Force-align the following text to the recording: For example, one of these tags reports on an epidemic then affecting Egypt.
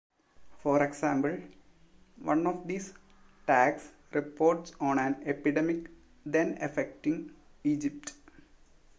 For 0.63 0.81
example, 0.83 1.37
one 2.23 2.47
of 2.47 2.67
these 2.67 2.95
tags 3.45 3.91
reports 4.13 4.73
on 4.79 4.97
an 4.97 5.21
epidemic 5.27 5.91
then 6.25 6.57
affecting 6.59 7.35
Egypt. 7.63 8.11